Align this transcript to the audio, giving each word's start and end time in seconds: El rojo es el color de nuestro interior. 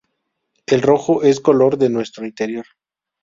El 0.65 0.81
rojo 0.81 1.21
es 1.21 1.35
el 1.37 1.41
color 1.43 1.77
de 1.77 1.91
nuestro 1.91 2.25
interior. 2.25 2.65